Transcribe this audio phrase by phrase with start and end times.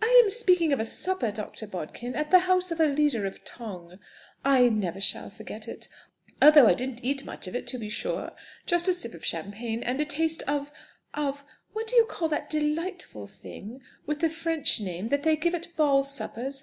[0.00, 1.66] "I am speaking of a supper, Dr.
[1.66, 3.98] Bodkin, at the house of a leader of tong.
[4.44, 5.88] I never shall forget it.
[6.40, 8.30] Although I didn't eat much of it, to be sure.
[8.64, 10.70] Just a sip of champagne, and a taste of
[11.14, 11.42] of
[11.72, 15.74] What do you call that delightful thing, with the French name, that they give at
[15.76, 16.62] ball suppers?